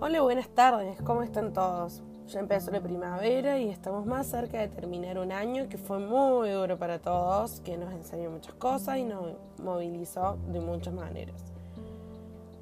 Hola, 0.00 0.20
buenas 0.20 0.48
tardes, 0.50 1.02
¿cómo 1.02 1.24
están 1.24 1.52
todos? 1.52 2.04
Ya 2.28 2.38
empezó 2.38 2.70
la 2.70 2.80
primavera 2.80 3.58
y 3.58 3.68
estamos 3.68 4.06
más 4.06 4.28
cerca 4.28 4.60
de 4.60 4.68
terminar 4.68 5.18
un 5.18 5.32
año 5.32 5.68
que 5.68 5.76
fue 5.76 5.98
muy 5.98 6.50
duro 6.50 6.78
para 6.78 7.00
todos, 7.00 7.58
que 7.62 7.76
nos 7.76 7.92
enseñó 7.92 8.30
muchas 8.30 8.54
cosas 8.54 8.98
y 8.98 9.02
nos 9.02 9.34
movilizó 9.60 10.36
de 10.52 10.60
muchas 10.60 10.94
maneras. 10.94 11.42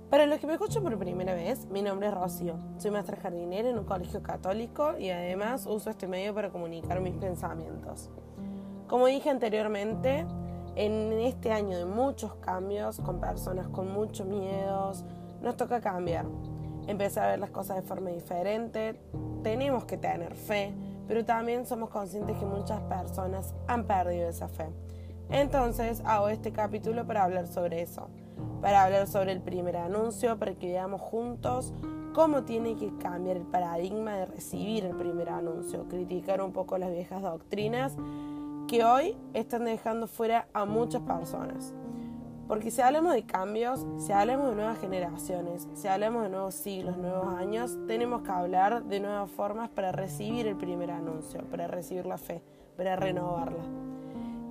Para 0.09 0.25
los 0.25 0.41
que 0.41 0.46
me 0.46 0.55
escuchan 0.55 0.83
por 0.83 0.99
primera 0.99 1.35
vez, 1.35 1.67
mi 1.67 1.83
nombre 1.83 2.09
es 2.09 2.14
Rocío. 2.14 2.55
Soy 2.79 2.91
maestra 2.91 3.19
jardinera 3.19 3.68
en 3.68 3.79
un 3.79 3.84
colegio 3.84 4.23
católico 4.23 4.96
y 4.98 5.11
además 5.11 5.66
uso 5.66 5.91
este 5.91 6.09
medio 6.09 6.34
para 6.34 6.48
comunicar 6.48 7.03
mis 7.03 7.16
pensamientos. 7.16 8.09
Como 8.89 9.09
dije 9.09 9.29
anteriormente, 9.29 10.25
en 10.75 11.12
este 11.12 11.53
año 11.53 11.77
de 11.77 11.84
muchos 11.84 12.34
cambios, 12.37 12.98
con 13.00 13.21
personas 13.21 13.68
con 13.68 13.93
muchos 13.93 14.27
miedos, 14.27 15.05
nos 15.43 15.55
toca 15.59 15.83
cambiar, 15.83 16.25
empezar 16.87 17.25
a 17.25 17.31
ver 17.31 17.39
las 17.39 17.51
cosas 17.51 17.77
de 17.77 17.83
forma 17.83 18.11
diferente, 18.11 18.99
tenemos 19.43 19.85
que 19.85 19.97
tener 19.97 20.35
fe, 20.35 20.73
pero 21.09 21.25
también 21.25 21.67
somos 21.67 21.91
conscientes 21.91 22.37
que 22.37 22.47
muchas 22.47 22.81
personas 22.83 23.55
han 23.67 23.85
perdido 23.85 24.29
esa 24.29 24.49
fe. 24.49 24.67
Entonces 25.31 26.03
hago 26.05 26.29
este 26.29 26.53
capítulo 26.53 27.07
para 27.07 27.25
hablar 27.25 27.47
sobre 27.47 27.83
eso 27.83 28.09
para 28.61 28.85
hablar 28.85 29.07
sobre 29.07 29.33
el 29.33 29.41
primer 29.41 29.77
anuncio, 29.77 30.39
para 30.39 30.55
que 30.55 30.69
veamos 30.69 31.01
juntos 31.01 31.73
cómo 32.15 32.45
tiene 32.45 32.77
que 32.77 32.91
cambiar 32.97 33.37
el 33.37 33.45
paradigma 33.45 34.17
de 34.17 34.27
recibir 34.27 34.84
el 34.84 34.97
primer 34.97 35.29
anuncio, 35.29 35.87
criticar 35.89 36.41
un 36.41 36.53
poco 36.53 36.79
las 36.79 36.91
viejas 36.91 37.23
doctrinas 37.23 37.95
que 38.67 38.84
hoy 38.84 39.17
están 39.34 39.65
dejando 39.65 40.07
fuera 40.07 40.48
a 40.53 40.65
muchas 40.65 41.03
personas. 41.03 41.75
Porque 42.48 42.70
si 42.70 42.80
hablamos 42.80 43.12
de 43.12 43.24
cambios, 43.24 43.84
si 43.98 44.12
hablamos 44.12 44.50
de 44.50 44.55
nuevas 44.55 44.78
generaciones, 44.78 45.66
si 45.74 45.88
hablamos 45.88 46.22
de 46.22 46.28
nuevos 46.28 46.55
siglos, 46.55 46.97
nuevos 46.97 47.34
años, 47.34 47.77
tenemos 47.88 48.22
que 48.22 48.30
hablar 48.30 48.84
de 48.84 49.00
nuevas 49.00 49.28
formas 49.30 49.69
para 49.69 49.91
recibir 49.91 50.47
el 50.47 50.56
primer 50.56 50.92
anuncio, 50.92 51.41
para 51.50 51.66
recibir 51.66 52.06
la 52.06 52.19
fe, 52.19 52.42
para 52.77 52.94
renovarla. 52.94 53.64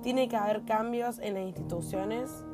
Tiene 0.02 0.28
que 0.28 0.36
haber 0.36 0.64
cambios 0.64 1.18
en 1.20 1.34
las 1.34 1.44
instituciones, 1.44 2.44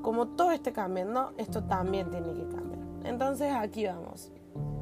como 0.00 0.28
todo 0.28 0.50
esté 0.50 0.72
cambiando, 0.72 1.34
esto 1.36 1.62
también 1.64 2.10
tiene 2.10 2.32
que 2.32 2.48
cambiar. 2.48 2.80
Entonces 3.04 3.52
aquí 3.52 3.86
vamos 3.86 4.32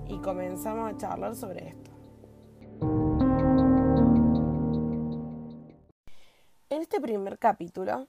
y 0.06 0.16
comenzamos 0.18 0.92
a 0.92 0.96
charlar 0.96 1.34
sobre 1.34 1.70
esto. 1.70 1.90
En 6.70 6.82
este 6.82 7.00
primer 7.00 7.38
capítulo 7.38 8.06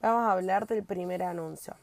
vamos 0.00 0.22
a 0.22 0.32
hablar 0.32 0.66
del 0.66 0.84
primer 0.84 1.22
anuncio. 1.22 1.74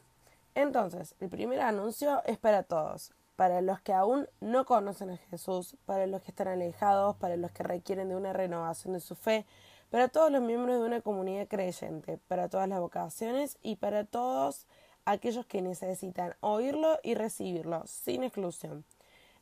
Entonces, 0.54 1.14
el 1.20 1.28
primer 1.28 1.60
anuncio 1.60 2.22
es 2.24 2.38
para 2.38 2.62
todos, 2.62 3.12
para 3.36 3.60
los 3.60 3.80
que 3.80 3.92
aún 3.92 4.26
no 4.40 4.64
conocen 4.64 5.10
a 5.10 5.16
Jesús, 5.16 5.76
para 5.84 6.06
los 6.06 6.22
que 6.22 6.30
están 6.30 6.48
alejados, 6.48 7.16
para 7.16 7.36
los 7.36 7.50
que 7.52 7.62
requieren 7.62 8.08
de 8.08 8.16
una 8.16 8.32
renovación 8.32 8.94
de 8.94 9.00
su 9.00 9.14
fe, 9.14 9.44
para 9.90 10.08
todos 10.08 10.32
los 10.32 10.42
miembros 10.42 10.80
de 10.80 10.86
una 10.86 11.00
comunidad 11.02 11.46
creyente, 11.46 12.18
para 12.26 12.48
todas 12.48 12.68
las 12.68 12.80
vocaciones 12.80 13.58
y 13.62 13.76
para 13.76 14.04
todos 14.04 14.66
aquellos 15.04 15.46
que 15.46 15.62
necesitan 15.62 16.34
oírlo 16.40 16.98
y 17.02 17.14
recibirlo, 17.14 17.86
sin 17.86 18.24
exclusión. 18.24 18.84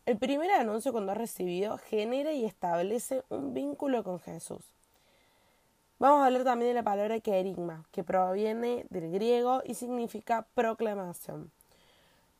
El 0.06 0.18
primer 0.18 0.50
anuncio 0.50 0.92
cuando 0.92 1.12
ha 1.12 1.14
recibido 1.14 1.78
genera 1.78 2.32
y 2.32 2.44
establece 2.44 3.22
un 3.30 3.54
vínculo 3.54 4.04
con 4.04 4.20
Jesús. 4.20 4.73
Vamos 6.04 6.20
a 6.20 6.26
hablar 6.26 6.44
también 6.44 6.68
de 6.68 6.74
la 6.74 6.82
palabra 6.82 7.18
querigma, 7.20 7.86
que 7.90 8.04
proviene 8.04 8.84
del 8.90 9.10
griego 9.10 9.62
y 9.64 9.72
significa 9.72 10.46
proclamación. 10.54 11.50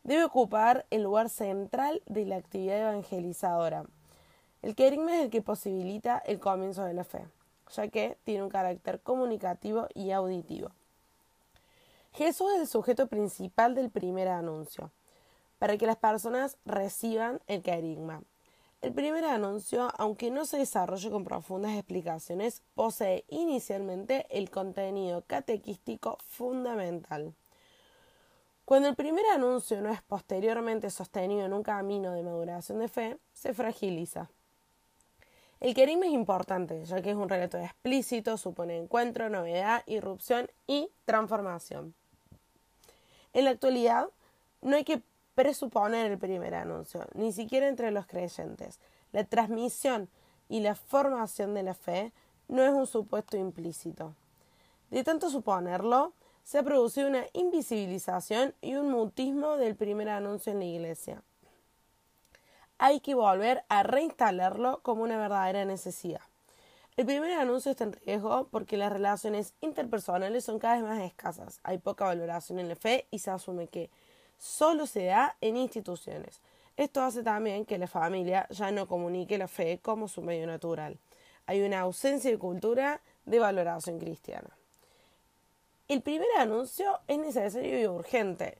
Debe 0.03 0.25
ocupar 0.25 0.84
el 0.91 1.05
lugar 1.05 1.31
central 1.31 2.03
de 2.05 2.27
la 2.27 2.37
actividad 2.37 2.79
evangelizadora. 2.79 3.87
El 4.61 4.75
querigma 4.75 5.17
es 5.17 5.25
el 5.25 5.31
que 5.31 5.41
posibilita 5.41 6.19
el 6.19 6.41
comienzo 6.41 6.84
de 6.84 6.93
la 6.93 7.05
fe 7.05 7.25
ya 7.75 7.88
que 7.88 8.19
tiene 8.25 8.43
un 8.43 8.50
carácter 8.50 9.00
comunicativo 9.00 9.88
y 9.94 10.11
auditivo. 10.11 10.71
Jesús 12.12 12.53
es 12.56 12.61
el 12.61 12.69
sujeto 12.69 13.06
principal 13.06 13.75
del 13.75 13.88
primer 13.88 14.28
anuncio, 14.28 14.91
para 15.59 15.78
que 15.78 15.87
las 15.87 15.97
personas 15.97 16.59
reciban 16.67 17.41
el 17.47 17.62
carisma. 17.62 18.21
El 18.84 18.93
primer 18.93 19.25
anuncio, 19.25 19.89
aunque 19.97 20.31
no 20.31 20.45
se 20.45 20.59
desarrolle 20.59 21.11
con 21.11 21.25
profundas 21.25 21.72
explicaciones, 21.72 22.61
posee 22.75 23.25
inicialmente 23.31 24.27
el 24.28 24.50
contenido 24.50 25.25
catequístico 25.27 26.19
fundamental. 26.28 27.33
Cuando 28.67 28.91
el 28.91 28.94
primer 28.94 29.25
anuncio 29.33 29.81
no 29.81 29.91
es 29.91 30.03
posteriormente 30.03 30.91
sostenido 30.91 31.47
en 31.47 31.55
un 31.55 31.62
camino 31.62 32.12
de 32.12 32.25
maduración 32.25 32.78
de 32.78 32.89
fe, 32.89 33.17
se 33.33 33.55
fragiliza. 33.55 34.28
El 35.61 35.75
querigma 35.75 36.05
es 36.05 36.12
importante, 36.12 36.84
ya 36.84 37.00
que 37.00 37.09
es 37.09 37.17
un 37.17 37.31
relato 37.31 37.56
explícito, 37.56 38.37
supone 38.37 38.77
encuentro, 38.77 39.31
novedad, 39.31 39.83
irrupción 39.87 40.50
y 40.67 40.91
transformación. 41.06 41.94
En 43.33 43.47
la 43.47 43.53
actualidad, 43.53 44.11
no 44.61 44.77
hay 44.77 44.84
que 44.84 45.00
presuponer 45.34 46.11
el 46.11 46.19
primer 46.19 46.55
anuncio, 46.55 47.06
ni 47.15 47.33
siquiera 47.33 47.69
entre 47.69 47.91
los 47.91 48.06
creyentes. 48.06 48.78
La 49.12 49.25
transmisión 49.25 50.09
y 50.49 50.61
la 50.61 50.75
formación 50.75 51.55
de 51.55 51.62
la 51.62 51.75
fe 51.75 52.12
no 52.49 52.62
es 52.62 52.72
un 52.72 52.87
supuesto 52.87 53.37
implícito. 53.37 54.15
De 54.91 55.03
tanto 55.05 55.31
suponerlo, 55.31 56.12
se 56.44 56.59
ha 56.59 56.62
producido 56.62 57.09
una 57.09 57.25
invisibilización 57.33 58.55
y 58.61 58.75
un 58.75 58.91
mutismo 58.91 59.56
del 59.56 59.77
primer 59.77 60.09
anuncio 60.09 60.53
en 60.53 60.59
la 60.59 60.65
Iglesia 60.67 61.23
hay 62.78 63.00
que 63.00 63.15
volver 63.15 63.65
a 63.69 63.83
reinstalarlo 63.83 64.81
como 64.83 65.03
una 65.03 65.19
verdadera 65.19 65.65
necesidad. 65.65 66.21
El 66.97 67.06
primer 67.06 67.33
anuncio 67.33 67.71
está 67.71 67.84
en 67.84 67.93
riesgo 67.93 68.49
porque 68.50 68.77
las 68.77 68.93
relaciones 68.93 69.55
interpersonales 69.61 70.44
son 70.44 70.59
cada 70.59 70.75
vez 70.75 70.84
más 70.84 71.00
escasas. 71.00 71.61
Hay 71.62 71.78
poca 71.78 72.05
valoración 72.05 72.59
en 72.59 72.69
la 72.69 72.77
fe 72.77 73.06
y 73.11 73.19
se 73.19 73.31
asume 73.31 73.69
que 73.69 73.91
solo 74.39 74.87
se 74.87 75.05
da 75.06 75.37
en 75.41 75.56
instituciones. 75.56 76.41
Esto 76.77 77.03
hace 77.03 77.22
también 77.22 77.65
que 77.65 77.78
la 77.78 77.87
familia 77.87 78.47
ya 78.50 78.71
no 78.71 78.89
comunique 78.89 79.39
la 79.39 79.49
fe 79.49 79.78
como 79.81 80.09
su 80.09 80.22
medio 80.22 80.47
natural. 80.47 80.99
Hay 81.47 81.62
una 81.62 81.81
ausencia 81.81 82.31
de 82.31 82.39
cultura 82.39 83.00
de 83.27 83.39
valoración 83.39 83.99
cristiana. 83.99 84.50
El 85.87 86.03
primer 86.03 86.28
anuncio 86.39 87.00
es 87.06 87.19
necesario 87.19 87.81
y 87.81 87.87
urgente 87.87 88.59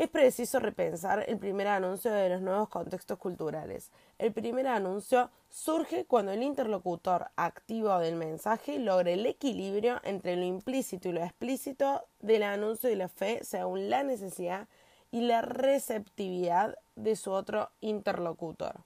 es 0.00 0.08
preciso 0.08 0.60
repensar 0.60 1.26
el 1.28 1.36
primer 1.36 1.66
anuncio 1.66 2.10
de 2.10 2.30
los 2.30 2.40
nuevos 2.40 2.70
contextos 2.70 3.18
culturales. 3.18 3.90
El 4.16 4.32
primer 4.32 4.66
anuncio 4.66 5.30
surge 5.50 6.06
cuando 6.06 6.32
el 6.32 6.42
interlocutor 6.42 7.26
activo 7.36 7.98
del 7.98 8.16
mensaje 8.16 8.78
logra 8.78 9.10
el 9.10 9.26
equilibrio 9.26 10.00
entre 10.02 10.36
lo 10.36 10.44
implícito 10.44 11.10
y 11.10 11.12
lo 11.12 11.22
explícito 11.22 12.06
del 12.20 12.44
anuncio 12.44 12.88
de 12.88 12.96
la 12.96 13.08
fe 13.08 13.44
según 13.44 13.90
la 13.90 14.02
necesidad 14.02 14.68
y 15.10 15.22
la 15.22 15.42
receptividad 15.42 16.76
de 16.96 17.16
su 17.16 17.32
otro 17.32 17.70
interlocutor. 17.80 18.80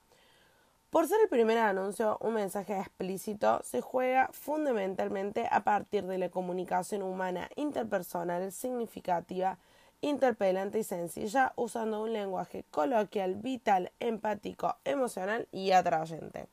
Por 0.89 1.07
ser 1.07 1.19
el 1.21 1.29
primer 1.29 1.57
anuncio 1.57 2.17
un 2.21 2.35
mensaje 2.35 2.79
explícito, 2.79 3.61
se 3.63 3.81
juega 3.81 4.29
fundamentalmente 4.31 5.47
a 5.51 5.63
partir 5.63 6.05
de 6.05 6.17
la 6.17 6.29
comunicación 6.29 7.01
humana 7.01 7.49
interpersonal 7.55 8.51
significativa 8.51 9.57
interpelante 10.01 10.79
y 10.79 10.83
sencilla, 10.83 11.53
usando 11.55 12.01
un 12.01 12.13
lenguaje 12.13 12.63
coloquial, 12.71 13.35
vital, 13.35 13.91
empático, 13.99 14.77
emocional 14.85 15.47
y 15.51 15.71
atrayente. 15.71 16.47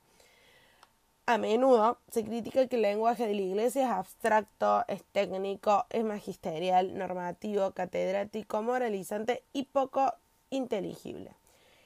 A 1.26 1.38
menudo 1.38 1.98
se 2.10 2.24
critica 2.24 2.66
que 2.66 2.76
el 2.76 2.82
lenguaje 2.82 3.26
de 3.26 3.34
la 3.34 3.42
Iglesia 3.42 3.84
es 3.84 3.90
abstracto, 3.90 4.84
es 4.88 5.04
técnico, 5.12 5.86
es 5.90 6.04
magisterial, 6.04 6.98
normativo, 6.98 7.72
catedrático, 7.72 8.62
moralizante 8.62 9.44
y 9.52 9.64
poco 9.64 10.14
inteligible. 10.50 11.32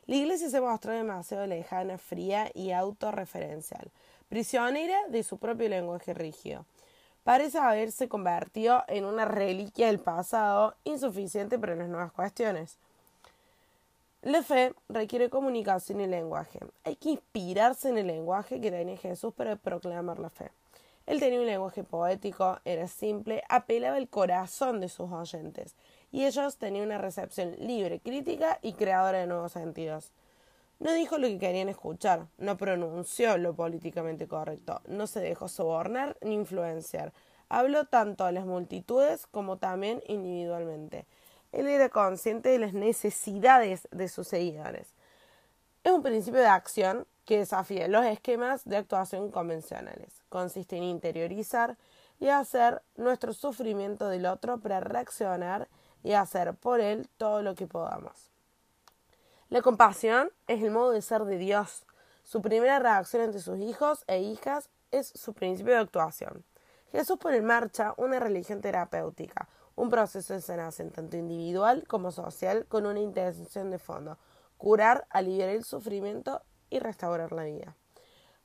La 0.06 0.16
Iglesia 0.16 0.48
se 0.48 0.60
mostró 0.60 0.92
demasiado 0.92 1.46
lejana, 1.46 1.98
fría 1.98 2.50
y 2.54 2.70
autorreferencial, 2.72 3.90
prisionera 4.28 4.98
de 5.08 5.22
su 5.22 5.38
propio 5.38 5.68
lenguaje 5.68 6.14
rígido 6.14 6.64
parece 7.26 7.58
haberse 7.58 8.08
convertido 8.08 8.84
en 8.86 9.04
una 9.04 9.24
reliquia 9.24 9.88
del 9.88 9.98
pasado 9.98 10.76
insuficiente 10.84 11.58
para 11.58 11.74
las 11.74 11.88
nuevas 11.88 12.12
cuestiones. 12.12 12.78
La 14.22 14.42
fe 14.42 14.74
requiere 14.88 15.30
comunicación 15.30 16.00
y 16.00 16.06
lenguaje. 16.06 16.58
Hay 16.84 16.96
que 16.96 17.10
inspirarse 17.10 17.88
en 17.90 17.98
el 17.98 18.08
lenguaje 18.08 18.60
que 18.60 18.70
tenía 18.70 18.96
Jesús 18.96 19.32
para 19.34 19.56
proclamar 19.56 20.18
la 20.18 20.30
fe. 20.30 20.50
Él 21.06 21.20
tenía 21.20 21.38
un 21.38 21.46
lenguaje 21.46 21.84
poético, 21.84 22.58
era 22.64 22.88
simple, 22.88 23.44
apelaba 23.48 23.96
al 23.96 24.08
corazón 24.08 24.80
de 24.80 24.88
sus 24.88 25.12
oyentes, 25.12 25.76
y 26.10 26.24
ellos 26.24 26.56
tenían 26.56 26.86
una 26.86 26.98
recepción 26.98 27.54
libre, 27.60 28.00
crítica 28.00 28.58
y 28.60 28.72
creadora 28.72 29.18
de 29.18 29.28
nuevos 29.28 29.52
sentidos. 29.52 30.10
No 30.80 30.92
dijo 30.92 31.16
lo 31.18 31.28
que 31.28 31.38
querían 31.38 31.68
escuchar, 31.68 32.26
no 32.38 32.56
pronunció 32.56 33.38
lo 33.38 33.54
políticamente 33.54 34.26
correcto, 34.26 34.80
no 34.88 35.06
se 35.06 35.20
dejó 35.20 35.46
sobornar 35.46 36.16
ni 36.20 36.34
influenciar. 36.34 37.12
Habló 37.48 37.84
tanto 37.84 38.24
a 38.24 38.32
las 38.32 38.44
multitudes 38.44 39.28
como 39.28 39.58
también 39.58 40.02
individualmente. 40.08 41.06
Él 41.52 41.66
era 41.68 41.88
consciente 41.88 42.50
de 42.50 42.58
las 42.58 42.72
necesidades 42.72 43.88
de 43.90 44.08
sus 44.08 44.28
seguidores. 44.28 44.88
Es 45.84 45.92
un 45.92 46.02
principio 46.02 46.40
de 46.40 46.46
acción 46.46 47.06
que 47.24 47.38
desafía 47.38 47.88
los 47.88 48.04
esquemas 48.04 48.64
de 48.64 48.76
actuación 48.76 49.30
convencionales. 49.30 50.22
Consiste 50.28 50.76
en 50.76 50.84
interiorizar 50.84 51.76
y 52.20 52.28
hacer 52.28 52.82
nuestro 52.96 53.32
sufrimiento 53.32 54.08
del 54.08 54.26
otro 54.26 54.58
para 54.58 54.80
reaccionar 54.80 55.68
y 56.02 56.12
hacer 56.12 56.54
por 56.54 56.80
él 56.80 57.08
todo 57.16 57.42
lo 57.42 57.54
que 57.54 57.66
podamos. 57.66 58.30
La 59.48 59.62
compasión 59.62 60.30
es 60.46 60.62
el 60.62 60.70
modo 60.70 60.90
de 60.90 61.02
ser 61.02 61.24
de 61.24 61.38
Dios. 61.38 61.84
Su 62.24 62.42
primera 62.42 62.78
reacción 62.78 63.22
ante 63.22 63.40
sus 63.40 63.58
hijos 63.58 64.04
e 64.08 64.20
hijas 64.20 64.70
es 64.90 65.08
su 65.14 65.34
principio 65.34 65.74
de 65.74 65.80
actuación. 65.80 66.44
Jesús 66.92 67.18
pone 67.18 67.36
en 67.36 67.44
marcha 67.44 67.94
una 67.96 68.18
religión 68.18 68.60
terapéutica, 68.60 69.48
un 69.76 69.90
proceso 69.90 70.34
de 70.34 70.40
sanación 70.40 70.90
tanto 70.90 71.16
individual 71.16 71.84
como 71.86 72.10
social 72.10 72.66
con 72.66 72.86
una 72.86 73.00
intención 73.00 73.70
de 73.70 73.78
fondo, 73.78 74.18
curar, 74.56 75.06
aliviar 75.10 75.50
el 75.50 75.64
sufrimiento 75.64 76.42
y 76.70 76.80
restaurar 76.80 77.32
la 77.32 77.44
vida. 77.44 77.76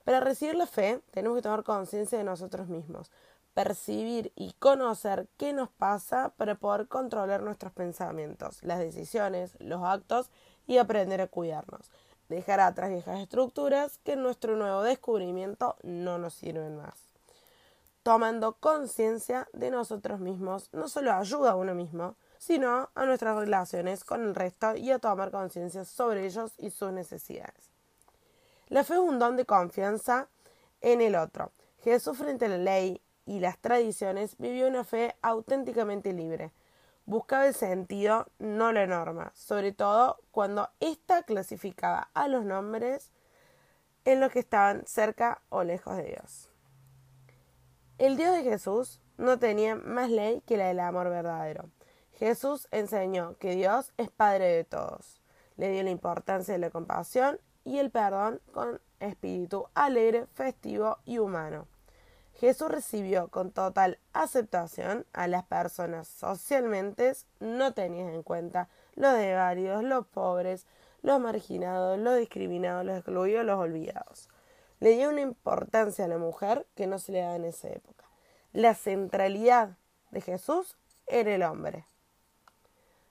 Para 0.03 0.19
recibir 0.19 0.55
la 0.55 0.67
fe 0.67 1.01
tenemos 1.11 1.37
que 1.37 1.41
tomar 1.41 1.63
conciencia 1.63 2.17
de 2.17 2.23
nosotros 2.23 2.67
mismos, 2.67 3.11
percibir 3.53 4.31
y 4.35 4.53
conocer 4.53 5.27
qué 5.37 5.53
nos 5.53 5.69
pasa 5.69 6.33
para 6.37 6.55
poder 6.55 6.87
controlar 6.87 7.43
nuestros 7.43 7.71
pensamientos, 7.71 8.61
las 8.63 8.79
decisiones, 8.79 9.55
los 9.59 9.83
actos 9.83 10.29
y 10.67 10.77
aprender 10.77 11.21
a 11.21 11.27
cuidarnos. 11.27 11.91
Dejar 12.29 12.61
atrás 12.61 12.89
viejas 12.89 13.19
estructuras 13.19 13.97
que 13.99 14.13
en 14.13 14.23
nuestro 14.23 14.55
nuevo 14.55 14.83
descubrimiento 14.83 15.75
no 15.83 16.17
nos 16.17 16.33
sirven 16.33 16.77
más. 16.77 17.10
Tomando 18.03 18.53
conciencia 18.53 19.47
de 19.53 19.69
nosotros 19.69 20.19
mismos 20.19 20.69
no 20.71 20.89
solo 20.89 21.13
ayuda 21.13 21.51
a 21.51 21.55
uno 21.55 21.75
mismo, 21.75 22.15
sino 22.39 22.89
a 22.95 23.05
nuestras 23.05 23.35
relaciones 23.37 24.03
con 24.03 24.23
el 24.23 24.33
resto 24.33 24.75
y 24.75 24.89
a 24.89 24.97
tomar 24.97 25.29
conciencia 25.29 25.85
sobre 25.85 26.25
ellos 26.25 26.53
y 26.57 26.71
sus 26.71 26.91
necesidades. 26.91 27.69
La 28.69 28.83
fe 28.83 28.95
es 28.95 28.99
un 29.01 29.19
don 29.19 29.35
de 29.35 29.45
confianza 29.45 30.29
en 30.81 31.01
el 31.01 31.15
otro. 31.15 31.51
Jesús 31.83 32.17
frente 32.17 32.45
a 32.45 32.49
la 32.49 32.57
ley 32.57 33.01
y 33.27 33.39
las 33.39 33.59
tradiciones 33.59 34.35
vivió 34.39 34.67
una 34.67 34.83
fe 34.83 35.15
auténticamente 35.21 36.11
libre. 36.11 36.51
Buscaba 37.05 37.45
el 37.45 37.53
sentido, 37.53 38.27
no 38.39 38.71
la 38.71 38.87
norma, 38.87 39.31
sobre 39.35 39.73
todo 39.73 40.19
cuando 40.31 40.69
ésta 40.79 41.21
clasificaba 41.21 42.09
a 42.15 42.27
los 42.27 42.45
nombres 42.45 43.11
en 44.05 44.19
los 44.19 44.31
que 44.31 44.39
estaban 44.39 44.87
cerca 44.87 45.41
o 45.49 45.63
lejos 45.63 45.97
de 45.97 46.03
Dios. 46.03 46.50
El 48.01 48.17
Dios 48.17 48.35
de 48.35 48.41
Jesús 48.41 48.99
no 49.19 49.37
tenía 49.37 49.75
más 49.75 50.09
ley 50.09 50.41
que 50.47 50.57
la 50.57 50.69
del 50.69 50.79
amor 50.79 51.11
verdadero. 51.11 51.69
Jesús 52.17 52.67
enseñó 52.71 53.37
que 53.37 53.53
Dios 53.53 53.93
es 53.97 54.09
Padre 54.09 54.45
de 54.45 54.63
todos. 54.63 55.21
Le 55.55 55.69
dio 55.69 55.83
la 55.83 55.91
importancia 55.91 56.51
de 56.51 56.57
la 56.57 56.71
compasión 56.71 57.39
y 57.63 57.77
el 57.77 57.91
perdón 57.91 58.41
con 58.53 58.81
espíritu 58.99 59.67
alegre, 59.75 60.25
festivo 60.33 60.97
y 61.05 61.19
humano. 61.19 61.67
Jesús 62.33 62.71
recibió 62.71 63.27
con 63.27 63.51
total 63.51 63.99
aceptación 64.13 65.05
a 65.13 65.27
las 65.27 65.43
personas 65.43 66.07
socialmente 66.07 67.13
no 67.39 67.75
tenidas 67.75 68.15
en 68.15 68.23
cuenta 68.23 68.67
los 68.95 69.13
desvalidos, 69.13 69.83
los 69.83 70.07
pobres, 70.07 70.65
los 71.03 71.19
marginados, 71.19 71.99
los 71.99 72.17
discriminados, 72.17 72.83
los 72.83 72.95
excluidos, 72.97 73.45
los 73.45 73.59
olvidados. 73.59 74.27
Le 74.81 74.95
dio 74.95 75.09
una 75.09 75.21
importancia 75.21 76.05
a 76.05 76.07
la 76.07 76.17
mujer 76.17 76.65
que 76.73 76.87
no 76.87 76.97
se 76.97 77.11
le 77.11 77.21
daba 77.21 77.35
en 77.35 77.45
esa 77.45 77.69
época. 77.69 78.03
La 78.51 78.73
centralidad 78.73 79.77
de 80.09 80.21
Jesús 80.21 80.75
era 81.05 81.35
el 81.35 81.43
hombre. 81.43 81.85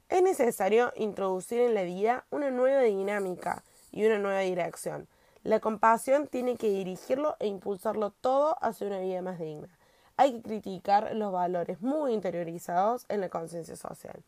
Es 0.09 0.21
necesario 0.21 0.93
introducir 0.97 1.61
en 1.61 1.75
la 1.75 1.85
vida 1.85 2.27
una 2.31 2.51
nueva 2.51 2.83
dinámica 2.83 3.63
y 3.93 4.05
una 4.05 4.19
nueva 4.19 4.41
dirección. 4.41 5.07
La 5.45 5.61
compasión 5.61 6.27
tiene 6.27 6.57
que 6.57 6.69
dirigirlo 6.69 7.37
e 7.39 7.47
impulsarlo 7.47 8.11
todo 8.11 8.57
hacia 8.61 8.89
una 8.89 8.99
vida 8.99 9.23
más 9.23 9.39
digna. 9.39 9.69
Hay 10.17 10.33
que 10.33 10.43
criticar 10.43 11.15
los 11.15 11.31
valores 11.31 11.81
muy 11.81 12.13
interiorizados 12.13 13.07
en 13.09 13.21
la 13.21 13.29
conciencia 13.29 13.77
social. 13.77 14.25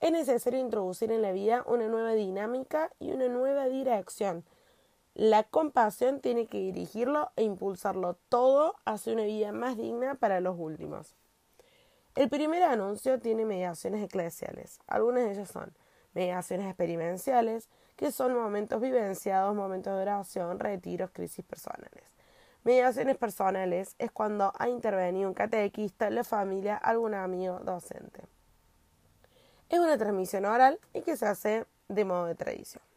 Es 0.00 0.12
necesario 0.12 0.60
introducir 0.60 1.10
en 1.12 1.22
la 1.22 1.32
vida 1.32 1.64
una 1.66 1.88
nueva 1.88 2.12
dinámica 2.12 2.90
y 3.00 3.12
una 3.12 3.28
nueva 3.28 3.68
dirección. 3.68 4.44
La 5.18 5.42
compasión 5.42 6.20
tiene 6.20 6.46
que 6.46 6.58
dirigirlo 6.58 7.32
e 7.34 7.42
impulsarlo 7.42 8.14
todo 8.28 8.76
hacia 8.84 9.14
una 9.14 9.24
vida 9.24 9.50
más 9.50 9.76
digna 9.76 10.14
para 10.14 10.38
los 10.38 10.56
últimos. 10.56 11.16
El 12.14 12.28
primer 12.28 12.62
anuncio 12.62 13.18
tiene 13.18 13.44
mediaciones 13.44 14.04
eclesiales. 14.04 14.78
Algunas 14.86 15.24
de 15.24 15.32
ellas 15.32 15.50
son 15.50 15.74
mediaciones 16.14 16.68
experienciales, 16.68 17.68
que 17.96 18.12
son 18.12 18.32
momentos 18.32 18.80
vivenciados, 18.80 19.56
momentos 19.56 19.92
de 19.96 20.02
oración, 20.02 20.60
retiros, 20.60 21.10
crisis 21.10 21.44
personales. 21.44 22.04
Mediaciones 22.62 23.16
personales 23.16 23.96
es 23.98 24.12
cuando 24.12 24.52
ha 24.56 24.68
intervenido 24.68 25.28
un 25.28 25.34
catequista, 25.34 26.10
la 26.10 26.22
familia, 26.22 26.76
algún 26.76 27.14
amigo, 27.14 27.58
docente. 27.58 28.22
Es 29.68 29.80
una 29.80 29.98
transmisión 29.98 30.44
oral 30.44 30.78
y 30.94 31.00
que 31.00 31.16
se 31.16 31.26
hace 31.26 31.66
de 31.88 32.04
modo 32.04 32.26
de 32.26 32.36
tradición. 32.36 32.87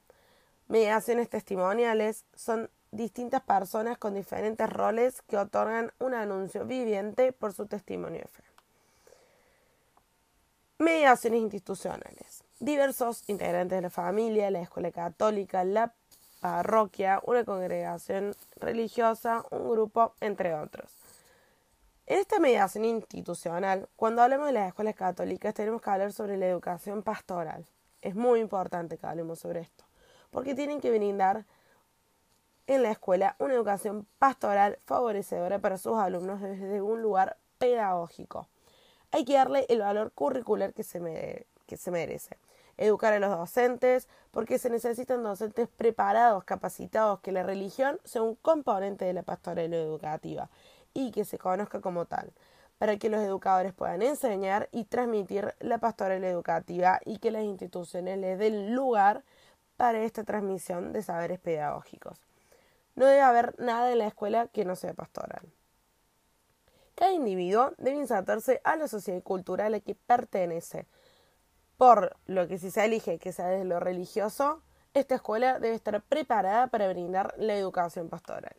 Mediaciones 0.71 1.29
testimoniales 1.29 2.23
son 2.33 2.69
distintas 2.91 3.41
personas 3.41 3.97
con 3.97 4.13
diferentes 4.13 4.69
roles 4.69 5.21
que 5.23 5.37
otorgan 5.37 5.91
un 5.99 6.13
anuncio 6.13 6.65
viviente 6.65 7.33
por 7.33 7.53
su 7.53 7.65
testimonio 7.67 8.21
de 8.21 8.27
fe. 8.27 8.43
Mediaciones 10.79 11.41
institucionales 11.41 12.43
diversos 12.61 13.23
integrantes 13.27 13.77
de 13.77 13.81
la 13.81 13.89
familia, 13.89 14.51
la 14.51 14.61
escuela 14.61 14.91
católica, 14.91 15.63
la 15.63 15.93
parroquia, 16.39 17.19
una 17.25 17.43
congregación 17.43 18.35
religiosa, 18.57 19.43
un 19.49 19.69
grupo, 19.69 20.13
entre 20.21 20.53
otros. 20.53 20.91
En 22.05 22.19
esta 22.19 22.39
mediación 22.39 22.85
institucional, 22.85 23.89
cuando 23.95 24.21
hablamos 24.21 24.47
de 24.47 24.53
las 24.53 24.67
escuelas 24.67 24.95
católicas, 24.95 25.53
tenemos 25.53 25.81
que 25.81 25.89
hablar 25.89 26.13
sobre 26.13 26.37
la 26.37 26.47
educación 26.47 27.03
pastoral. 27.03 27.65
Es 28.01 28.15
muy 28.15 28.39
importante 28.39 28.97
que 28.97 29.07
hablemos 29.07 29.39
sobre 29.39 29.61
esto, 29.61 29.83
porque 30.31 30.55
tienen 30.55 30.81
que 30.81 30.91
brindar 30.91 31.45
en 32.67 32.83
la 32.83 32.91
escuela 32.91 33.35
una 33.39 33.53
educación 33.53 34.07
pastoral 34.17 34.79
favorecedora 34.85 35.59
para 35.59 35.77
sus 35.77 35.97
alumnos 35.97 36.41
desde 36.41 36.81
un 36.81 37.01
lugar 37.01 37.37
pedagógico. 37.57 38.47
Hay 39.11 39.25
que 39.25 39.33
darle 39.33 39.65
el 39.69 39.79
valor 39.79 40.11
curricular 40.13 40.73
que 40.73 40.83
se, 40.83 41.45
que 41.67 41.77
se 41.77 41.91
merece 41.91 42.37
educar 42.77 43.13
a 43.13 43.19
los 43.19 43.29
docentes, 43.29 44.07
porque 44.31 44.57
se 44.57 44.69
necesitan 44.69 45.21
docentes 45.23 45.67
preparados, 45.67 46.43
capacitados, 46.43 47.19
que 47.19 47.31
la 47.31 47.43
religión 47.43 47.99
sea 48.03 48.23
un 48.23 48.35
componente 48.35 49.05
de 49.05 49.13
la 49.13 49.21
pastoral 49.21 49.71
educativa 49.73 50.49
y 50.93 51.11
que 51.11 51.23
se 51.23 51.37
conozca 51.37 51.79
como 51.79 52.05
tal, 52.05 52.31
para 52.79 52.97
que 52.97 53.09
los 53.09 53.21
educadores 53.21 53.73
puedan 53.73 54.01
enseñar 54.01 54.67
y 54.71 54.85
transmitir 54.85 55.53
la 55.59 55.77
pastoral 55.77 56.23
educativa 56.23 56.99
y 57.05 57.19
que 57.19 57.29
las 57.29 57.43
instituciones 57.43 58.17
les 58.17 58.39
den 58.39 58.73
lugar 58.73 59.23
para 59.81 60.03
esta 60.03 60.23
transmisión 60.23 60.93
de 60.93 61.01
saberes 61.01 61.39
pedagógicos. 61.39 62.21
No 62.93 63.07
debe 63.07 63.21
haber 63.21 63.59
nada 63.59 63.91
en 63.91 63.97
la 63.97 64.05
escuela 64.05 64.47
que 64.47 64.63
no 64.63 64.75
sea 64.75 64.93
pastoral. 64.93 65.51
Cada 66.93 67.13
individuo 67.13 67.73
debe 67.79 67.97
insertarse 67.97 68.61
a 68.63 68.75
la 68.75 68.87
sociedad 68.87 69.23
cultural 69.23 69.65
a 69.65 69.69
la 69.71 69.79
que 69.79 69.95
pertenece, 69.95 70.85
por 71.77 72.15
lo 72.27 72.47
que 72.47 72.59
si 72.59 72.69
se 72.69 72.85
elige 72.85 73.17
que 73.17 73.31
sea 73.31 73.47
desde 73.47 73.65
lo 73.65 73.79
religioso, 73.79 74.61
esta 74.93 75.15
escuela 75.15 75.57
debe 75.57 75.73
estar 75.73 75.99
preparada 76.03 76.67
para 76.67 76.87
brindar 76.87 77.33
la 77.39 77.55
educación 77.55 78.07
pastoral. 78.07 78.55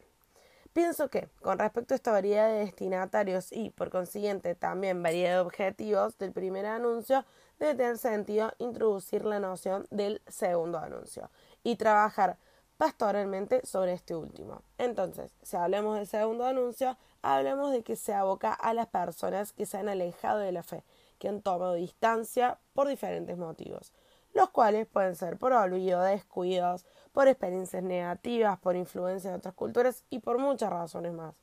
Pienso 0.73 1.11
que, 1.11 1.29
con 1.43 1.59
respecto 1.59 1.93
a 1.93 1.97
esta 1.97 2.13
variedad 2.13 2.49
de 2.49 2.61
destinatarios 2.61 3.53
y, 3.53 3.71
por 3.71 3.91
consiguiente, 3.91 4.55
también 4.55 5.03
variedad 5.03 5.35
de 5.35 5.41
objetivos 5.41 6.17
del 6.19 6.33
primer 6.33 6.65
anuncio, 6.65 7.27
debe 7.59 7.75
tener 7.75 7.99
sentido 7.99 8.53
introducir 8.59 9.25
la 9.25 9.39
noción 9.39 9.87
del 9.91 10.23
segundo 10.27 10.79
anuncio 10.79 11.31
y 11.63 11.77
trabajar 11.77 12.39
pastoralmente 12.79 13.65
sobre 13.67 13.93
este 13.93 14.17
último. 14.17 14.63
Entonces, 14.79 15.33
si 15.43 15.57
hablemos 15.57 15.97
del 15.97 16.07
segundo 16.07 16.47
anuncio, 16.47 16.97
hablemos 17.21 17.71
de 17.71 17.83
que 17.83 17.95
se 17.95 18.15
aboca 18.15 18.53
a 18.53 18.73
las 18.73 18.87
personas 18.87 19.53
que 19.53 19.67
se 19.67 19.77
han 19.77 19.89
alejado 19.89 20.39
de 20.39 20.53
la 20.53 20.63
fe 20.63 20.83
que 21.23 21.29
han 21.29 21.41
tomado 21.41 21.75
distancia 21.75 22.59
por 22.73 22.89
diferentes 22.89 23.39
motivos, 23.39 23.93
los 24.35 24.51
cuales 24.51 24.89
pueden 24.89 25.15
ser 25.15 25.39
por 25.39 25.53
olvido, 25.53 26.03
descuidos, 26.03 26.85
por 27.13 27.29
experiencias 27.29 27.83
negativas, 27.83 28.59
por 28.59 28.77
influencia 28.77 29.31
de 29.31 29.37
otras 29.37 29.55
culturas 29.55 30.05
y 30.11 30.19
por 30.21 30.39
muchas 30.39 30.71
razones 30.71 31.13
más. 31.13 31.35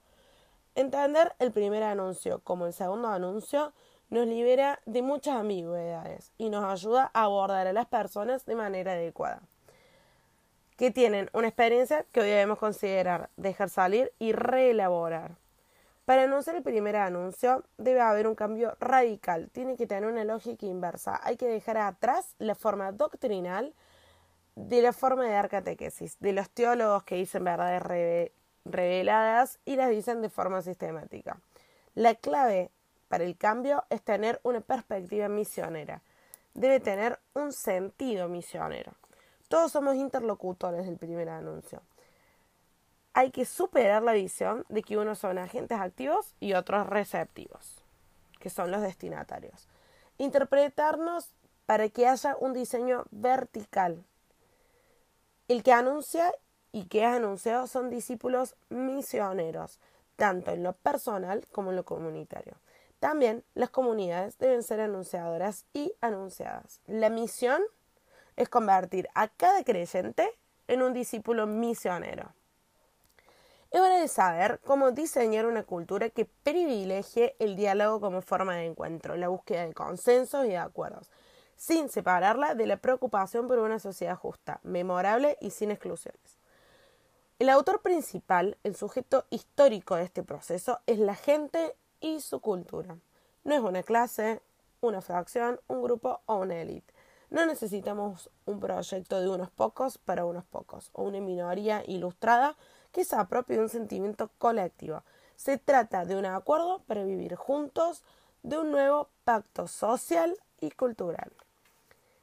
Entender 0.75 1.33
el 1.39 1.51
primer 1.51 1.83
anuncio 1.83 2.39
como 2.43 2.65
el 2.65 2.73
segundo 2.73 3.07
anuncio 3.07 3.73
nos 4.09 4.25
libera 4.25 4.79
de 4.85 5.01
muchas 5.01 5.35
ambigüedades 5.35 6.31
y 6.37 6.49
nos 6.49 6.63
ayuda 6.65 7.11
a 7.13 7.23
abordar 7.23 7.67
a 7.67 7.73
las 7.73 7.85
personas 7.85 8.45
de 8.45 8.55
manera 8.55 8.93
adecuada, 8.93 9.41
que 10.77 10.89
tienen 10.91 11.29
una 11.33 11.47
experiencia 11.47 12.05
que 12.11 12.21
hoy 12.21 12.29
debemos 12.29 12.57
considerar, 12.57 13.29
dejar 13.37 13.69
salir 13.69 14.11
y 14.17 14.31
reelaborar. 14.31 15.35
Para 16.05 16.23
anunciar 16.23 16.55
el 16.55 16.63
primer 16.63 16.95
anuncio 16.95 17.63
debe 17.77 18.01
haber 18.01 18.27
un 18.27 18.33
cambio 18.33 18.75
radical, 18.79 19.49
tiene 19.51 19.75
que 19.75 19.85
tener 19.85 20.09
una 20.09 20.23
lógica 20.23 20.65
inversa, 20.65 21.19
hay 21.23 21.37
que 21.37 21.45
dejar 21.45 21.77
atrás 21.77 22.33
la 22.39 22.55
forma 22.55 22.91
doctrinal 22.91 23.75
de 24.67 24.81
la 24.81 24.91
forma 24.91 25.23
de 25.23 25.31
dar 25.31 25.47
catequesis, 25.47 26.17
de 26.19 26.33
los 26.33 26.49
teólogos 26.49 27.03
que 27.03 27.15
dicen 27.15 27.45
verdades 27.45 27.81
reveladas 28.65 29.57
y 29.63 29.77
las 29.77 29.89
dicen 29.89 30.21
de 30.21 30.29
forma 30.29 30.61
sistemática. 30.61 31.39
La 31.95 32.15
clave 32.15 32.69
para 33.07 33.23
el 33.23 33.37
cambio 33.37 33.85
es 33.89 34.01
tener 34.01 34.41
una 34.43 34.59
perspectiva 34.59 35.29
misionera. 35.29 36.01
Debe 36.53 36.81
tener 36.81 37.19
un 37.33 37.53
sentido 37.53 38.27
misionero. 38.27 38.91
Todos 39.47 39.71
somos 39.71 39.95
interlocutores 39.95 40.85
del 40.85 40.97
primer 40.97 41.29
anuncio. 41.29 41.81
Hay 43.13 43.31
que 43.31 43.45
superar 43.45 44.03
la 44.03 44.13
visión 44.13 44.65
de 44.67 44.83
que 44.83 44.97
unos 44.97 45.19
son 45.19 45.37
agentes 45.37 45.79
activos 45.79 46.35
y 46.39 46.53
otros 46.53 46.85
receptivos, 46.85 47.81
que 48.39 48.49
son 48.49 48.71
los 48.71 48.81
destinatarios. 48.81 49.67
Interpretarnos 50.17 51.31
para 51.65 51.87
que 51.87 52.07
haya 52.07 52.35
un 52.39 52.53
diseño 52.53 53.05
vertical. 53.09 54.03
El 55.49 55.63
que 55.63 55.73
anuncia 55.73 56.31
y 56.71 56.85
que 56.85 56.99
es 56.99 57.07
anunciado 57.07 57.65
son 57.65 57.89
discípulos 57.89 58.55
misioneros, 58.69 59.79
tanto 60.15 60.51
en 60.51 60.61
lo 60.61 60.73
personal 60.73 61.43
como 61.51 61.71
en 61.71 61.75
lo 61.75 61.85
comunitario. 61.85 62.53
También 62.99 63.43
las 63.55 63.71
comunidades 63.71 64.37
deben 64.37 64.61
ser 64.61 64.79
anunciadoras 64.79 65.65
y 65.73 65.91
anunciadas. 66.01 66.81
La 66.85 67.09
misión 67.09 67.63
es 68.35 68.47
convertir 68.47 69.09
a 69.15 69.27
cada 69.27 69.63
creyente 69.63 70.29
en 70.67 70.83
un 70.83 70.93
discípulo 70.93 71.47
misionero. 71.47 72.31
Es 73.71 73.81
hora 73.81 73.99
de 73.99 74.07
saber 74.07 74.59
cómo 74.63 74.91
diseñar 74.91 75.47
una 75.47 75.63
cultura 75.63 76.11
que 76.11 76.25
privilegie 76.25 77.35
el 77.39 77.55
diálogo 77.55 77.99
como 77.99 78.21
forma 78.21 78.55
de 78.55 78.65
encuentro, 78.65 79.17
la 79.17 79.29
búsqueda 79.29 79.65
de 79.65 79.73
consensos 79.73 80.45
y 80.45 80.49
de 80.49 80.57
acuerdos, 80.57 81.09
sin 81.59 81.89
separarla 81.89 82.55
de 82.55 82.65
la 82.65 82.77
preocupación 82.77 83.49
por 83.49 83.59
una 83.59 83.79
sociedad 83.79 84.15
justa, 84.15 84.61
memorable 84.63 85.37
y 85.41 85.51
sin 85.51 85.71
exclusiones. 85.71 86.39
El 87.37 87.49
autor 87.49 87.81
principal, 87.81 88.57
el 88.63 88.77
sujeto 88.77 89.25
histórico 89.29 89.95
de 89.95 90.03
este 90.03 90.23
proceso, 90.23 90.79
es 90.87 90.99
la 90.99 91.15
gente 91.15 91.75
y 91.99 92.21
su 92.21 92.39
cultura. 92.39 92.95
No 93.43 93.53
es 93.53 93.59
una 93.59 93.83
clase, 93.83 94.41
una 94.79 95.01
fracción, 95.01 95.59
un 95.67 95.83
grupo 95.83 96.21
o 96.27 96.37
una 96.37 96.61
élite. 96.61 96.93
No 97.29 97.45
necesitamos 97.45 98.29
un 98.45 98.61
proyecto 98.61 99.19
de 99.19 99.27
unos 99.27 99.51
pocos 99.51 99.97
para 99.97 100.23
unos 100.23 100.45
pocos, 100.45 100.91
o 100.93 101.03
una 101.03 101.19
minoría 101.19 101.83
ilustrada 101.85 102.55
que 102.93 103.03
se 103.03 103.17
apropie 103.17 103.57
de 103.57 103.63
un 103.63 103.69
sentimiento 103.69 104.29
colectivo. 104.37 105.03
Se 105.35 105.57
trata 105.57 106.05
de 106.05 106.15
un 106.15 106.25
acuerdo 106.25 106.83
para 106.87 107.03
vivir 107.03 107.35
juntos, 107.35 108.01
de 108.43 108.57
un 108.57 108.71
nuevo 108.71 109.09
pacto 109.25 109.67
social 109.67 110.37
y 110.61 110.71
cultural. 110.71 111.33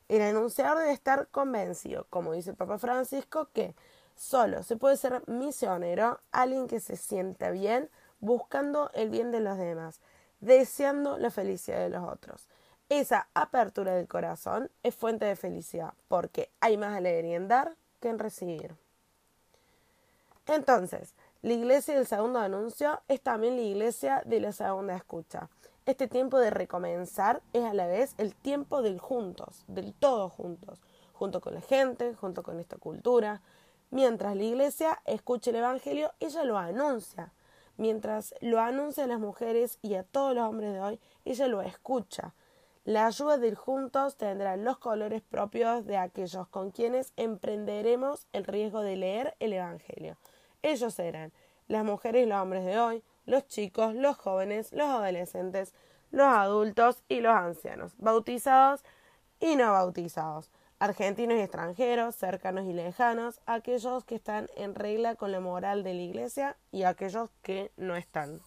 El 0.08 0.22
anunciador 0.22 0.78
debe 0.78 0.92
estar 0.92 1.28
convencido, 1.28 2.06
como 2.10 2.32
dice 2.32 2.50
el 2.50 2.56
Papa 2.56 2.78
Francisco, 2.78 3.48
que 3.52 3.74
solo 4.14 4.62
se 4.62 4.76
puede 4.76 4.96
ser 4.96 5.22
misionero 5.28 6.20
alguien 6.30 6.68
que 6.68 6.80
se 6.80 6.96
sienta 6.96 7.50
bien 7.50 7.90
buscando 8.20 8.90
el 8.94 9.10
bien 9.10 9.30
de 9.30 9.40
los 9.40 9.58
demás, 9.58 10.00
deseando 10.40 11.18
la 11.18 11.30
felicidad 11.30 11.78
de 11.78 11.90
los 11.90 12.08
otros. 12.08 12.46
Esa 12.88 13.28
apertura 13.34 13.94
del 13.94 14.06
corazón 14.06 14.70
es 14.84 14.94
fuente 14.94 15.24
de 15.24 15.34
felicidad, 15.34 15.92
porque 16.08 16.50
hay 16.60 16.76
más 16.76 16.96
alegría 16.96 17.36
en 17.36 17.48
dar 17.48 17.74
que 18.00 18.08
en 18.08 18.18
recibir. 18.18 18.76
Entonces, 20.46 21.14
la 21.42 21.52
iglesia 21.52 21.94
del 21.94 22.06
segundo 22.06 22.38
anuncio 22.38 23.00
es 23.08 23.20
también 23.20 23.56
la 23.56 23.62
iglesia 23.62 24.22
de 24.24 24.40
la 24.40 24.52
segunda 24.52 24.94
escucha. 24.94 25.48
Este 25.86 26.08
tiempo 26.08 26.40
de 26.40 26.50
recomenzar 26.50 27.42
es 27.52 27.62
a 27.62 27.72
la 27.72 27.86
vez 27.86 28.16
el 28.18 28.34
tiempo 28.34 28.82
del 28.82 28.98
juntos, 28.98 29.62
del 29.68 29.94
todo 29.94 30.28
juntos, 30.28 30.82
junto 31.12 31.40
con 31.40 31.54
la 31.54 31.60
gente, 31.60 32.12
junto 32.14 32.42
con 32.42 32.58
esta 32.58 32.76
cultura. 32.76 33.40
Mientras 33.92 34.34
la 34.34 34.42
iglesia 34.42 35.00
escucha 35.04 35.50
el 35.50 35.56
Evangelio, 35.56 36.10
ella 36.18 36.42
lo 36.42 36.58
anuncia. 36.58 37.32
Mientras 37.76 38.34
lo 38.40 38.58
anuncia 38.58 39.04
a 39.04 39.06
las 39.06 39.20
mujeres 39.20 39.78
y 39.80 39.94
a 39.94 40.02
todos 40.02 40.34
los 40.34 40.48
hombres 40.48 40.72
de 40.72 40.80
hoy, 40.80 41.00
ella 41.24 41.46
lo 41.46 41.62
escucha. 41.62 42.34
La 42.84 43.06
ayuda 43.06 43.38
de 43.38 43.46
ir 43.46 43.54
juntos 43.54 44.16
tendrá 44.16 44.56
los 44.56 44.78
colores 44.78 45.22
propios 45.22 45.86
de 45.86 45.98
aquellos 45.98 46.48
con 46.48 46.72
quienes 46.72 47.12
emprenderemos 47.16 48.26
el 48.32 48.44
riesgo 48.44 48.80
de 48.80 48.96
leer 48.96 49.36
el 49.38 49.52
Evangelio. 49.52 50.16
Ellos 50.62 50.94
serán 50.94 51.32
las 51.68 51.84
mujeres 51.84 52.26
y 52.26 52.28
los 52.28 52.42
hombres 52.42 52.64
de 52.64 52.76
hoy, 52.80 53.04
los 53.26 53.46
chicos, 53.48 53.94
los 53.94 54.16
jóvenes, 54.16 54.72
los 54.72 54.86
adolescentes, 54.86 55.74
los 56.10 56.28
adultos 56.28 57.02
y 57.08 57.20
los 57.20 57.34
ancianos, 57.34 57.94
bautizados 57.98 58.84
y 59.40 59.56
no 59.56 59.72
bautizados, 59.72 60.50
argentinos 60.78 61.36
y 61.36 61.40
extranjeros, 61.40 62.14
cercanos 62.14 62.64
y 62.64 62.72
lejanos, 62.72 63.40
aquellos 63.44 64.04
que 64.04 64.14
están 64.14 64.48
en 64.56 64.74
regla 64.74 65.16
con 65.16 65.32
la 65.32 65.40
moral 65.40 65.82
de 65.82 65.94
la 65.94 66.02
Iglesia 66.02 66.56
y 66.70 66.84
aquellos 66.84 67.30
que 67.42 67.72
no 67.76 67.96
están. 67.96 68.40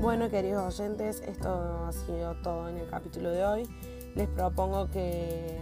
Bueno, 0.00 0.28
queridos 0.28 0.78
oyentes, 0.78 1.22
esto 1.22 1.48
ha 1.48 1.90
sido 1.90 2.34
todo 2.42 2.68
en 2.68 2.76
el 2.76 2.90
capítulo 2.90 3.30
de 3.30 3.44
hoy. 3.46 3.62
Les 4.14 4.28
propongo 4.28 4.90
que 4.90 5.58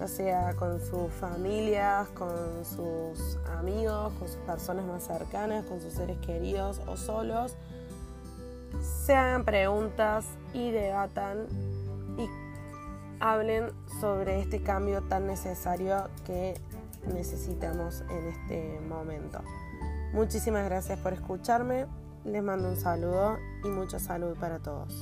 ya 0.00 0.08
sea 0.08 0.54
con 0.54 0.80
sus 0.80 1.12
familias, 1.12 2.08
con 2.08 2.64
sus 2.64 3.38
amigos, 3.58 4.12
con 4.18 4.28
sus 4.28 4.38
personas 4.38 4.86
más 4.86 5.04
cercanas, 5.04 5.66
con 5.66 5.82
sus 5.82 5.92
seres 5.92 6.16
queridos 6.18 6.80
o 6.86 6.96
solos, 6.96 7.54
se 9.04 9.14
hagan 9.14 9.44
preguntas 9.44 10.24
y 10.54 10.70
debatan 10.70 11.46
y 12.16 12.28
hablen 13.20 13.72
sobre 14.00 14.40
este 14.40 14.62
cambio 14.62 15.02
tan 15.02 15.26
necesario 15.26 16.08
que 16.24 16.54
necesitamos 17.12 18.02
en 18.08 18.28
este 18.28 18.80
momento. 18.80 19.40
Muchísimas 20.14 20.64
gracias 20.64 20.98
por 20.98 21.12
escucharme. 21.12 21.86
Les 22.24 22.42
mando 22.42 22.68
un 22.68 22.76
saludo 22.76 23.38
y 23.64 23.68
mucha 23.68 23.98
salud 23.98 24.34
para 24.38 24.58
todos. 24.60 24.94